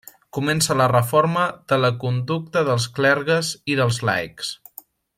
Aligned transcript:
Començà 0.35 0.77
la 0.79 0.87
reforma 0.91 1.43
de 1.73 1.79
la 1.83 1.91
conducta 2.05 2.65
dels 2.71 2.91
clergues 2.99 3.53
i 3.75 3.81
dels 3.83 4.05
laics. 4.11 4.55